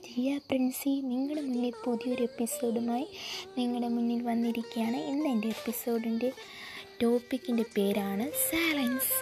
ജിയ 0.00 0.38
പ്രിൻസി 0.38 1.00
നിങ്ങളുടെ 1.04 1.42
മുന്നിൽ 1.42 1.72
പുതിയൊരു 1.84 2.22
എപ്പിസോഡുമായി 2.22 3.06
നിങ്ങളുടെ 3.58 3.88
മുന്നിൽ 3.88 4.22
വന്നിരിക്കുകയാണ്. 4.22 4.96
ഇന്ന് 4.96 5.28
എന്റെ 5.28 5.48
എപ്പിസോഡിന്റെ 5.48 6.32
ടോപ്പിക്കിന്റെ 7.02 7.62
പേരാണ് 7.62 8.30
സൈലൻസ്. 8.30 9.14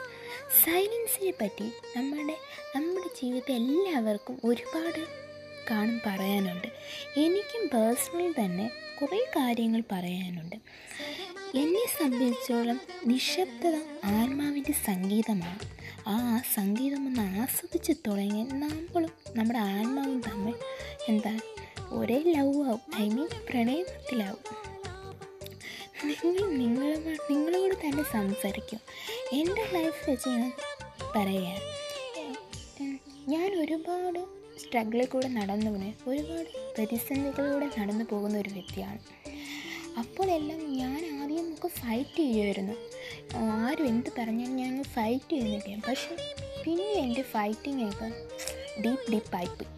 സൈലൻസിനെ 0.64 1.32
പറ്റി 1.41 1.64
നമ്മുടെ 1.96 2.36
നമ്മുടെ 2.77 3.09
ജീവിതത്തിൽ 3.22 3.54
എല്ലാവർക്കും 3.54 4.41
ഒരുപാട് 4.45 5.06
കാണും 5.70 6.00
പറയാനുണ്ട്. 6.06 6.68
എനിക്കും 7.20 7.79
പേഴ്സണലി 7.79 8.32
തന്നെ 8.32 8.70
കുറേ 9.02 9.24
കാര്യങ്ങൾ 9.36 9.82
പറയാനുണ്ട്. 9.92 10.56
എന്നെ 11.54 12.02
സംബന്ധിച്ചോളം 12.02 12.80
നിശബ്ദത 13.06 13.74
ആത്മാവിന്റെ 14.04 14.72
സംഗീതമാണ്. 14.72 15.58
ആ 16.08 16.42
സംഗീതം 16.54 17.06
ഒന്ന് 17.06 17.20
ആസ്വദിച്ച് 17.20 17.92
തുടങ്ങി 18.06 18.42
നമ്മളും 18.42 19.10
നമ്മുടെ 19.36 19.58
ആത്മാവും 19.58 20.22
തമ്മിൽ 20.26 20.54
എന്താ 21.08 21.40
ഒരേ 21.89 22.22
ലവ് 22.26 22.64
ആവും. 22.64 22.80
ഐ 22.96 23.08
മീൻ 23.08 23.29
പ്രണയത്തിലാവും. 23.50 24.68
നിങ്ങൾ 26.25 26.50
നിങ്ങളോട് 26.50 27.32
നിങ്ങളോട് 27.32 27.75
തന്നെ 27.75 28.03
സംസാരിക്കും. 28.03 28.80
എന്റെ 29.32 29.70
ലൈഫ് 29.72 30.11
വെച്ച് 30.11 30.28
ഞാൻ 30.28 30.53
പറയാം. 31.17 31.78
ഞാൻ 33.28 33.61
ഒരുപാട് 33.61 34.19
സ്ട്രഗിളിൽ 34.61 35.06
കൂടെ 35.06 35.28
നടന്നു 35.28 35.70
പോണേ 35.70 35.94
ഒരുപാട് 36.06 36.75
പ്രതിസന്ധികളിലൂടെ 36.77 37.70
നടന്നു 37.78 38.05
പോകുന്ന 38.11 38.39
ഒരു 38.39 38.48
വ്യക്തിയാണ്. 38.48 38.98
അപ്പോഴെല്ലാം 39.98 40.61
ഞാൻ 40.77 41.22
ആദ്യം 41.22 41.44
നമുക്ക് 41.44 41.66
ഫൈറ്റ് 41.66 42.16
ചെയ്യുമായിരുന്നു 42.16 42.75
ആരും 43.36 43.86
എന്ത് 43.86 44.11
പറഞ്ഞാലും 44.19 44.56
ഞാൻ 44.56 44.84
ഫൈറ്റ് 44.84 45.30
ചെയ്യുന്നില്ല 45.30 45.80
പക്ഷെ 45.89 46.14
പിന്നെ 46.64 46.92
എന്റെ 46.92 47.22
ഫൈറ്റിംഗ് 47.22 47.84
ഒക്കെ 47.84 48.08
ഡീപ്പ് 48.83 49.12
ഡീപ്പായി 49.12 49.47
പോയി. 49.47 49.70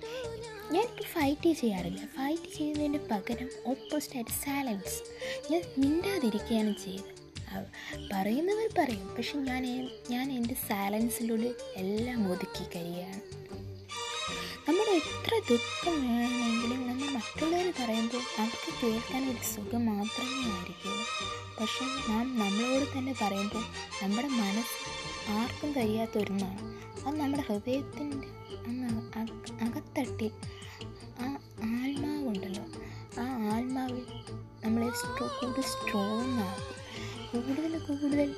ഞാനിപ്പോൾ 0.74 1.02
ഫൈറ്റ് 1.02 1.52
ചെയ്യാറില്ല. 1.60 2.00
ഫൈറ്റ് 2.16 2.56
ചെയ്യുന്നതിന് 2.56 2.98
പകരം 3.10 3.48
ഓപ്പോസിറ്റായിട്ട് 3.66 4.30
സാലൻസ് 4.30 4.98
ഞാൻ 5.52 5.62
മിണ്ടാതിരിക്കുകയാണ് 5.78 6.74
ചെയ്തത് 6.84 7.16
പറയുന്നവർ 8.12 8.68
പറയും. 8.78 9.06
പക്ഷെ 9.16 9.38
ഞാൻ 9.38 9.64
ഞാൻ 10.10 10.32
എന്റെ 10.32 10.56
സാലൻസിലൂടെ 10.68 11.50
എല്ലാം 11.76 12.32
ഒതുക്കി 12.32 12.64
കഴിയുകയാണ്. 12.64 13.20
നമ്മുടെ 14.68 14.92
എത്ര 15.00 15.32
ദുഃഖം 15.48 15.94
വേണമെങ്കിലും 16.08 16.80
നമ്മൾ 16.88 17.19
കേൾക്കാൻ 18.82 19.30
ഒരു 19.30 19.42
സുഖം 19.44 19.86
മാത്രമേ 19.86 20.38
ആയിരിക്കുള്ളൂ 20.50 21.04
പക്ഷെ 21.60 21.84
നാം 22.08 22.38
നമ്മളോട് 22.38 22.98
തന്നെ 22.98 23.14
പറയുമ്പോൾ 23.22 23.64
നമ്മുടെ 24.02 24.28
മനസ്സ് 24.28 24.76
ആർക്കും 25.30 25.72
കഴിയാത്ത 25.72 26.18
ഒന്നാണ് 26.18 26.62
അത് 27.06 27.20
നമ്മുടെ 27.20 27.42
ഹൃദയത്തിന്റെ 27.42 28.28
അകത്തട്ടിൽ 29.64 30.30
ആ 31.20 31.26
ആത്മാവുണ്ടല്ലോ. 31.70 32.64
ആ 33.20 33.24
ആത്മാവിൽ 33.54 34.04
നമ്മളെ 34.64 34.90
കൂടുതൽ 35.40 35.62
സ്ട്രോങ് 35.62 36.40
ആക്കും. 36.40 36.76
കൂടുതൽ 37.32 37.78
കൂടുതൽ 37.78 38.30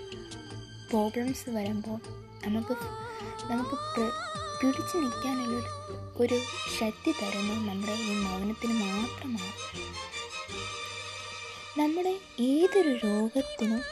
പ്രോബ്ലംസ് 0.91 1.51
വരുമ്പോൾ 1.51 1.99
നമുക്ക് 2.47 2.75
നമുക്ക് 3.51 3.77
പിടിച്ചു 4.61 4.97
നിൽക്കാനുള്ള 4.97 5.61
ഒരു 6.17 6.37
ശക്തി 6.79 7.13
തരുന്നത് 7.13 7.69
നമ്മുടെ 7.69 7.93
ഈ 7.93 8.15
മൗനത്തിന് 8.25 8.75
മാത്രമാണ്. 8.83 9.53
നമ്മുടെ 11.79 12.13
ഏതൊരു 12.41 12.91
രോഗത്തിനും 13.05 13.83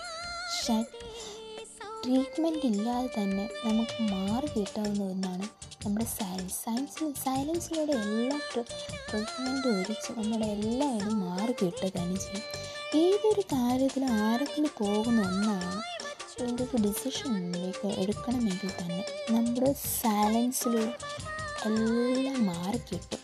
ട്രീറ്റ്മെന്റ് 2.03 2.67
ഇല്ലാതെ 2.67 3.09
തന്നെ 3.17 3.45
നമുക്ക് 3.65 3.97
മാറി 4.13 4.49
കിട്ടാവുന്ന 4.57 5.03
ഒന്നാണ് 5.05 5.47
നമ്മുടെ 5.85 6.05
സയൻസ് 6.05 6.57
സയൻസിൽ 6.65 7.13
സൈലൻസിലൂടെ 7.25 7.93
എല്ലാ 7.93 8.39
ട്രീറ്റ്മെന്റും 8.53 9.71
ഒഴിച്ച് 9.73 10.11
നമ്മുടെ 10.19 10.47
എല്ലാവരും 10.47 11.17
മാറി 11.27 11.53
കിട്ടുക 11.53 11.91
തന്നെ 11.97 12.17
ചെയ്യും. 12.17 12.45
ഏതൊരു 12.95 13.45
കാര്യത്തിലും 13.55 14.13
ആരെങ്കിലും 14.27 14.73
പോകുന്ന 14.79 15.21
ഒന്നാണ് 15.23 15.83
എന്തൊക്കെ 16.43 16.79
ഡിസിഷൻ 16.79 17.31
ഡിസിഷൻ 17.39 17.89
എടുക്കണമെങ്കിൽ 18.03 18.71
തന്നെ 18.81 19.03
നമ്മുടെ 19.31 19.73
സൈലൻസിലൂടെ 19.73 20.93
എല്ലാം 21.67 22.47
മാറി 22.47 22.79
കിട്ടും. 22.79 23.21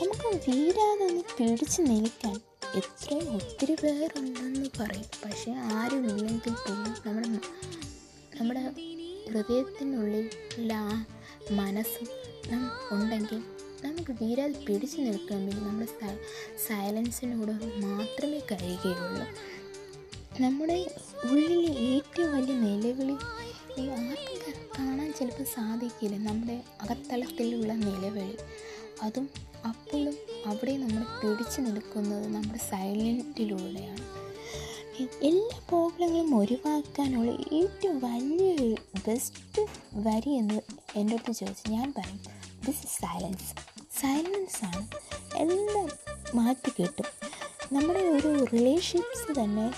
നമുക്ക് 0.00 0.28
വീരാതെ 0.46 1.04
ഒന്ന് 1.10 1.24
പിടിച്ചു 1.38 1.82
നിൽക്കാൻ 1.82 2.36
എത്രയും 2.74 3.34
ഒത്തിരി 3.34 3.74
പേരുണ്ടെന്ന് 3.74 4.70
പറയും. 4.80 5.04
പക്ഷേ 5.24 5.52
ആരുമില്ലെങ്കിൽ 5.52 6.52
പോലും 6.52 6.94
നമ്മുടെ 7.06 7.28
നമ്മുടെ 8.40 8.60
ഹൃദയത്തിനുള്ളിൽ 9.30 10.72
ആ 10.72 11.06
മനസ്സും 11.50 12.08
ഉണ്ടെങ്കിൽ 12.92 13.38
നമുക്ക് 13.84 14.24
വീരാൽ 14.24 14.52
പിടിച്ചു 14.68 14.98
നിൽക്കണമെങ്കിൽ 15.00 15.56
നമ്മുടെ 15.56 16.18
സൈലൻസിനോട് 16.68 17.52
മാത്രമേ 17.86 18.38
കഴിയുകയുള്ളൂ. 18.38 19.26
നമ്മുടെ 20.40 20.78
ഉള്ളിലെ 21.24 21.72
ഏറ്റവും 21.80 22.36
വലിയ 22.36 22.54
നിലവിളി 22.54 23.16
ആർക്കും 23.90 24.54
കാണാൻ 24.78 25.12
ചിലപ്പോൾ 25.18 25.44
സാധിക്കില്ല. 25.44 26.16
നമ്മുടെ 26.28 26.64
അകത്തളത്തിലുള്ള 26.82 27.72
നിലവിളി 27.72 28.36
അതും 29.02 29.30
അപ്പോഴും 29.64 30.16
അവിടെ 30.46 30.76
നമ്മൾ 30.76 31.02
പിടിച്ചു 31.02 31.60
നിൽക്കുന്നത് 31.60 32.26
നമ്മുടെ 32.34 32.58
സൈലന്റിലൂടെയാണ്. 32.58 34.04
എല്ലാ 35.22 35.60
പ്രോബ്ലങ്ങളും 35.68 36.36
ഒഴിവാക്കാനുള്ള 36.36 37.30
ഏറ്റവും 37.30 37.98
വലിയൊരു 37.98 38.76
ബെസ്റ്റ് 39.08 39.62
വരി 39.94 40.30
എന്ന് 40.30 40.60
എന്റെ 40.96 41.14
അടുത്ത് 41.14 41.38
ചോദിച്ചു. 41.38 41.70
ഞാൻ 41.70 41.94
പറയും 41.98 42.20
ദിസ് 42.66 42.86
ഇസ് 42.86 42.98
സൈലൻസ് 43.02 43.50
സൈലൻസാണ് 44.00 44.88
എല്ലാം 45.36 45.88
മാറ്റി 46.34 46.70
കിട്ടും. 46.70 47.06
നമ്മുടെ 47.72 48.00
ഒരു 48.00 48.44
റിലേഷൻസ് 48.44 49.40
തന്നെ 49.40 49.68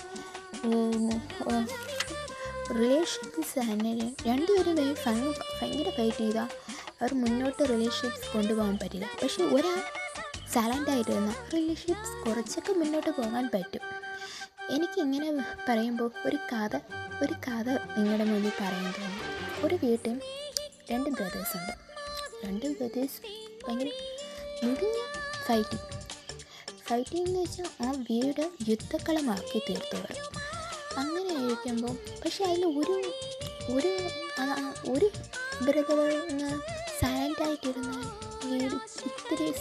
റിലേഷൻസ് 2.71 3.59
തന്നെ 3.59 3.93
രണ്ടുപേരും 4.27 4.95
ഭയങ്കര 5.05 5.89
ഫൈറ്റ് 5.89 6.17
ചെയ്താൽ 6.17 6.47
അവർ 7.01 7.13
മുന്നോട്ട് 7.13 7.63
റിലേഷൻഷിപ്സ് 7.69 8.33
കൊണ്ടുപോകാൻ 8.33 8.79
പറ്റില്ല. 8.81 9.09
പക്ഷെ 9.23 9.43
ഒരാൾ 9.43 9.79
സൈലന്റായിട്ടിരുന്ന 10.53 11.35
റിലേഷൻഷിപ്സ് 11.53 12.13
കുറച്ചൊക്കെ 12.25 12.73
മുന്നോട്ട് 12.73 13.09
പോകാൻ 13.09 13.49
പറ്റും. 13.53 13.83
എനിക്കിങ്ങനെ 14.69 15.29
പറയുമ്പോൾ 15.69 16.11
ഒരു 16.25 16.35
കഥ 16.35 16.75
ഒരു 17.23 17.33
കഥ 17.33 17.67
നിങ്ങളുടെ 17.97 18.23
മുന്നിൽ 18.23 18.51
പറയാൻ 18.61 18.83
തോന്നും. 18.83 19.21
ഒരു 19.65 19.75
വീട്ടിൽ 19.83 20.21
രണ്ട് 20.91 21.09
ബ്രദേഴ്സ് 21.09 21.57
ഉണ്ട്. 21.57 21.73
രണ്ട് 22.43 22.65
ബ്രദേഴ്സ് 22.65 23.19
ഭയങ്കര 23.63 23.89
മുടിഞ്ഞ 24.63 24.99
ഫൈറ്റിങ് 25.47 25.85
ഫൈറ്റിംഗ് 26.87 27.27
എന്ന് 27.27 27.39
വെച്ചാൽ 27.39 27.67
ആ 27.85 27.91
വീട് 27.91 28.43
യുദ്ധക്കളമാക്കി 28.69 29.59
തീർത്തവർ 29.69 30.15
അങ്ങനെ 30.97 31.31
ആയിരിക്കുമ്പോൾ 31.39 31.95
പക്ഷെ 32.23 32.43
അതിൽ 32.45 32.65
ഒരു 32.65 32.95
ഒരു 33.75 33.91
ഒരു 34.93 35.09
ബ്രദർ 35.61 35.99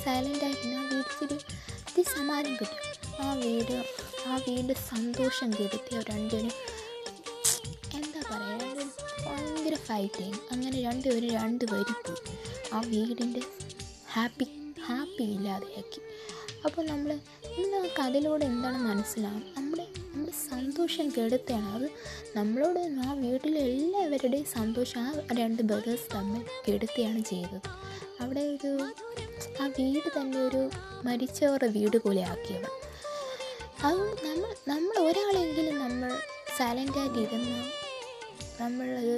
ഇത്തിരി 0.08 0.72
ആ 0.76 0.82
വീട് 0.82 0.94
ഇത്തിരി 0.98 1.36
ഇത്തിരി 1.80 2.04
സമാധാനം 2.16 2.54
കിട്ടും. 2.60 2.82
ആ 3.24 3.34
വീട് 3.42 3.76
ആ 4.30 4.36
വീട് 4.46 4.72
സന്തോഷം 4.90 5.50
കെടുത്തി 5.50 5.92
രണ്ടുപേരും 6.10 6.54
എന്താ 7.98 8.20
പറയുക 8.30 8.86
ഭയങ്കര 9.26 9.76
ഫൈറ്റിങ് 9.88 10.38
അങ്ങനെ 10.52 10.76
രണ്ടുപേരും 10.88 11.30
രണ്ട് 11.38 11.64
വരി 11.72 11.94
പോയി. 12.04 12.20
ആ 12.72 12.80
വീടിന്റെ 12.92 13.42
ഹാപ്പി 14.14 14.46
ഹാപ്പി 14.88 15.24
ഇല്ലാതെയാക്കി. 15.36 16.00
അപ്പോൾ 16.66 16.82
നമ്മൾ 16.86 17.10
ആ 17.76 17.80
കഥയിലൂടെ 17.98 18.44
എന്താണ് 18.44 18.78
മനസ്സിലാവും 18.88 19.42
നമ്മുടെ 19.56 19.84
നമ്മുടെ 20.12 20.32
സന്തോഷം 20.50 21.06
കെടുത്തുകയാണ് 21.16 21.68
അത് 21.76 21.88
നമ്മളോട് 22.36 22.80
ആ 23.06 23.12
വീട്ടിലെ 23.22 23.60
എല്ലാവരുടെയും 23.60 24.46
സന്തോഷം 24.56 25.00
ആ 25.00 25.12
രണ്ട് 25.40 25.62
ബ്രദേഴ്സ് 25.62 26.08
തമ്മിൽ 26.14 26.42
കെടുത്തുകയാണ് 26.66 27.22
ചെയ്തത്. 27.32 27.68
അവിടെ 28.22 28.40
ഒരു 28.40 28.72
ആ 29.60 29.66
വീട് 29.78 30.08
തന്നെ 30.08 30.38
ഒരു 30.40 30.62
മരിച്ചവരുടെ 31.04 31.66
വീട് 31.68 31.96
പോലെ 31.96 32.22
ആക്കിയത് 32.24 32.68
അത് 33.82 34.00
നമ്മൾ 34.26 34.50
നമ്മൾ 34.68 34.98
ഒരാളെങ്കിലും 35.02 35.78
നമ്മൾ 35.78 36.10
സൈലന്റായിട്ട് 36.58 37.18
ഇരുന്ന് 37.18 37.58
നമ്മളത് 38.60 39.16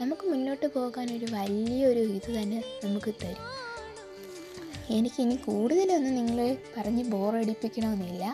നമുക്ക് 0.00 0.26
മുന്നോട്ട് 0.26 0.66
പോകാനൊരു 0.66 1.26
വലിയൊരു 1.32 2.00
ഇത് 2.16 2.30
തന്നെ 2.36 2.58
നമുക്ക് 2.84 3.14
തരും. 3.22 3.44
എനിക്കിനി 4.90 5.36
കൂടുതലൊന്നും 5.46 6.14
നിങ്ങളെ 6.14 6.48
പറഞ്ഞ് 6.76 7.04
ബോറടിപ്പിക്കണമെന്നില്ല 7.04 8.24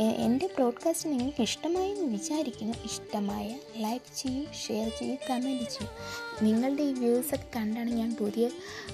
എന്റെ 0.00 0.46
ബ്രോഡ്കാസ്റ്റ് 0.46 1.10
നിങ്ങൾക്ക് 1.10 1.42
ഇഷ്ടമായി 1.42 1.90
എന്ന് 1.90 2.06
വിചാരിക്കുന്നു. 2.12 2.74
ഇഷ്ടമായ 2.84 3.58
ലൈക്ക് 3.76 4.16
ചെയ്യൂ 4.16 4.44
ഷെയർ 4.66 4.88
ചെയ്യൂ 4.98 5.16
കമന്റ് 5.30 5.70
ചെയ്യൂ. 5.70 5.88
നിങ്ങളുടെ 6.42 6.82
ഈ 6.82 6.92
വ്യൂസൊക്കെ 6.92 7.48
കണ്ടാണ് 7.56 7.90
ഞാൻ 7.90 8.16
പുതിയ 8.20 8.50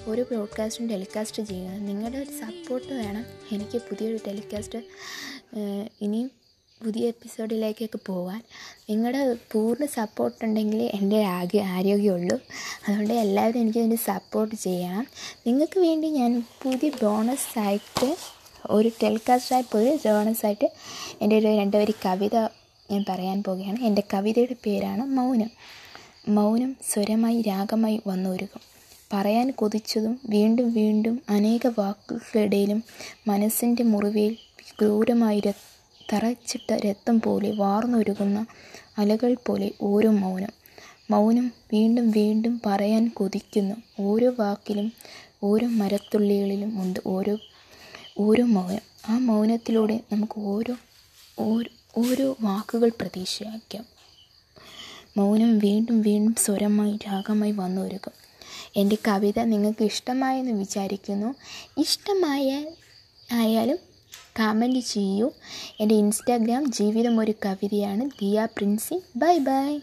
ഒരു 0.07 0.21
ബ്രോഡ്കാസ്റ്റും 0.21 0.89
ടെലികാസ്റ്റ് 0.89 1.43
ചെയ്യുന്നത്. 1.43 1.87
നിങ്ങളുടെ 1.87 2.17
ഒരു 2.17 2.31
സപ്പോർട്ട് 2.39 2.93
വേണം. 2.93 3.25
എനിക്ക് 3.51 3.77
പുതിയൊരു 3.77 4.19
ടെലികാസ്റ്റ് 4.27 4.79
ഇനിയും 6.01 6.31
പുതിയ 6.83 7.07
എപ്പിസോഡിലേക്കൊക്കെ 7.07 7.99
പോകാൻ 8.05 8.41
നിങ്ങളുടെ 8.89 9.35
പൂർണ 9.51 9.85
സപ്പോർട്ട് 9.85 10.45
ഉണ്ടെങ്കിൽ 10.45 10.81
എന്റെ 10.81 11.23
ആകെ 11.23 11.57
ആരോഗ്യമുള്ളൂ. 11.57 12.39
അതുകൊണ്ട് 12.87 13.13
എല്ലാവരും 13.13 13.61
എനിക്ക് 13.61 13.79
വേണ്ടി 13.79 13.95
സപ്പോർട്ട് 13.95 14.55
ചെയ്യണം. 14.55 15.07
നിങ്ങൾക്ക് 15.47 15.79
വേണ്ടി 15.79 16.07
ഞാൻ 16.07 16.43
പുതിയ 16.63 16.89
ബോണസ് 17.03 17.59
ആയിട്ട് 17.59 18.17
ഒരു 18.69 18.91
ടെലികാസ്റ്റായി 19.03 19.61
പോയി 19.61 19.99
ജോണസായിട്ട് 20.05 20.71
എന്റെ 21.21 21.37
ഒരു 21.37 21.47
രണ്ട് 21.47 21.77
വരി 21.77 21.93
കവിത 22.05 22.35
ഞാൻ 22.91 23.05
പറയാൻ 23.09 23.43
പോവുകയാണ്. 23.43 23.79
എന്റെ 23.79 24.03
കവിതയുടെ 24.13 24.55
പേരാണ് 24.65 25.03
മൗനം. 25.05 25.51
മൗനം 26.27 26.75
സ്വരമായി 26.89 27.41
രാഗമായി 27.41 28.01
വന്നൊരുക്കും. 28.07 28.61
പറയാൻ 29.13 29.51
കൊതിച്ചതും 29.51 30.19
വീണ്ടും 30.25 30.73
വീണ്ടും 30.73 31.21
അനേക 31.29 31.67
വാക്കുകൾക്കിടയിലും 31.67 32.83
മനസ്സിന്റെ 33.27 33.83
മുറിവിൽ 33.83 34.37
ക്രൂരമായി 34.79 35.41
തറച്ചിട്ട 36.13 36.73
രക്തം 36.73 37.21
പോലെ 37.21 37.51
വാർന്നൊരുകുന്ന 37.51 38.45
അലകൾ 38.97 39.37
പോലെ 39.47 39.71
ഓരോ 39.81 40.11
മൗനം. 40.11 40.53
മൗനം 41.11 41.51
വീണ്ടും 41.73 42.11
വീണ്ടും 42.11 42.61
പറയാൻ 42.65 43.11
കൊതിക്കുന്നു. 43.15 43.75
ഓരോ 44.01 44.33
വാക്കിലും 44.39 44.93
ഓരോ 45.43 45.67
മരത്തുള്ളികളിലും 45.67 46.81
ഉണ്ട്. 46.81 46.99
ഓരോ 47.07 47.37
ഓരോ 48.17 48.45
മൗനം 48.45 48.79
ആ 49.09 49.17
മൗനത്തിലൂടെ 49.17 49.99
നമുക്ക് 50.11 50.39
ഓരോ 50.39 50.75
ഓരോ 51.39 52.01
ഓരോ 52.01 52.35
വാക്കുകൾ 52.41 52.89
പ്രതീക്ഷയാക്കാം 52.89 53.85
മൗനം 55.17 55.59
വീണ്ടും 55.59 56.01
വീണ്ടും 56.01 56.35
സ്വരമായി 56.35 56.97
രാഗമായി 56.97 57.51
വന്നു 57.51 57.81
ഒരുക്കും 57.81 58.13
എന്റെ 58.75 58.97
കവിത 59.07 59.39
നിങ്ങൾക്ക് 59.39 59.83
ഇഷ്ടമായെന്ന് 59.83 60.51
വിചാരിക്കുന്നു. 60.51 61.35
ഇഷ്ടമായ 61.77 62.65
ആയാലും 63.31 63.77
കമന്റ് 64.39 64.79
ചെയ്യൂ. 64.79 65.31
എന്റെ 65.79 65.95
ഇൻസ്റ്റാഗ്രാം 65.95 66.71
ജീവിതം 66.71 67.19
ഒരു 67.19 67.33
കവിതയാണ്. 67.45 68.05
ദിയ 68.05 68.45
പ്രിൻസി. 68.45 69.03
Bye 69.15 69.37
bye. 69.37 69.79